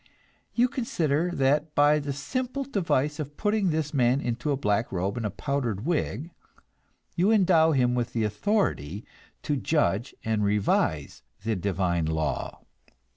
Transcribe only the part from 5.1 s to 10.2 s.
and a powdered wig, you endow him with authority to judge